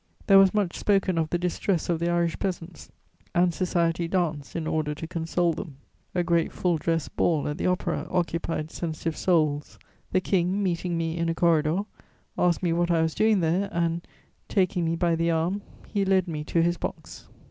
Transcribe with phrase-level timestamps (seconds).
[0.25, 2.89] There was much spoken of the distress of the Irish peasants,
[3.35, 5.77] and society danced in order to console them.
[6.15, 9.77] A great full dress ball at the Opera occupied sensitive souls.
[10.11, 11.81] The King, meeting me in a corridor,
[12.35, 14.01] asked me what I was doing there and,
[14.49, 17.27] taking me by the arm, he led me to his box.